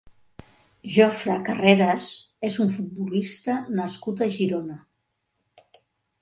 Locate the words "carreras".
1.49-2.07